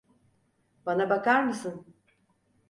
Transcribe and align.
Bana 0.85 1.09
bakar 1.09 1.43
mısın? 1.43 1.87